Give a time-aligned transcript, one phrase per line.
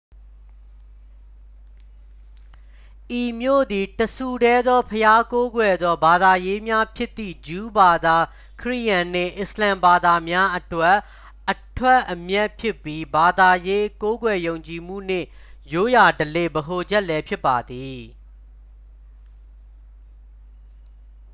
[3.21, 8.15] ဤမြို့သည် တစ်ဆူတည်းသောဘုရားကိုးကွယ်သော ဘာသာရေးများဖြစ်သည့် ဂျူးဘာသာ
[8.61, 10.97] ခရစ်ယာန်နှင့် အစ္စလာမ်ဘာသာများအတွက်
[11.51, 15.27] အထွက်အမြတ်ဖြစ်ပြီး ဘာသာရေး ကိုးကွယ်ယုံကြည်မှုနှင့်
[15.73, 18.01] ရိုးရာဓလေ့ ဗဟိုချက်လည်း ဖြစ်ပါသည်